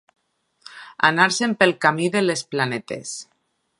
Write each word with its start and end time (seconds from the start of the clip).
Anar-se'n 1.09 1.53
pel 1.59 1.73
camí 1.85 2.09
de 2.17 2.23
les 2.25 2.43
Planetes. 2.55 3.13